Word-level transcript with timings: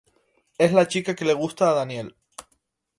Es 0.57 0.73
la 0.73 0.87
chica 0.87 1.13
que 1.13 1.25
le 1.25 1.35
gusta 1.35 1.69
a 1.69 1.75
Daniel. 1.75 2.15